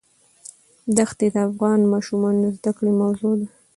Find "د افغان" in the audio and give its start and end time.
1.33-1.79